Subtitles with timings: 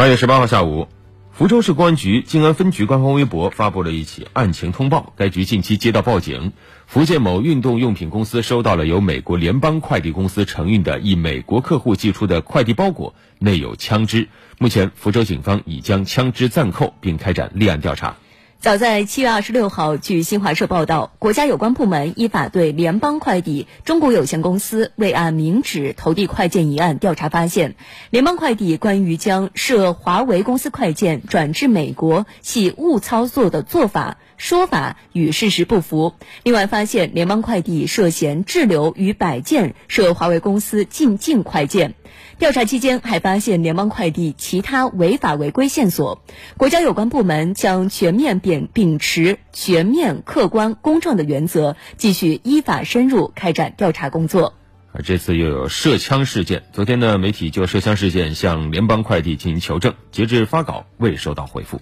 [0.00, 0.88] 八月十八号下午，
[1.30, 5.12] 福州市公安局静安分局官方微博发布了一起案情通报。
[5.14, 6.54] 该局近期接到报警，
[6.86, 14.30] 福建某运动用品公司收到了由美国联邦快递公司承运的一美国客户寄出的快递包裹，内有枪支。
[14.58, 18.16] 目前，福州警方已将枪支暂扣，并开展立案调查。
[18.60, 27.74] 早在七月二十六号，据新华社报道，国家有关部门依法对联邦快递中国有限公司未按明址投递快件一案调查发现，
[28.10, 34.18] 联邦快递关于将涉华为公司快件转至美国系误操作的做法。
[34.36, 36.14] 说法与事实不符。
[36.42, 41.94] 另外，发现联邦快递涉嫌滞留逾百件涉华为公司进境快件。
[42.38, 46.22] 调查期间，还发现联邦快递其他违法违规线索。
[46.56, 54.54] 国家有关部门将全面秉秉持全面、客观、公正的原则，继续依法深入开展调查工作。
[54.92, 56.64] 而这次又有涉枪事件。
[56.72, 61.80] 昨天呢，媒体就涉枪事件向联邦快递进行求证，截至发稿未收到回复。